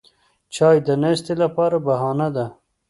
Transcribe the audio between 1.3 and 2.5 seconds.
لپاره بهانه ده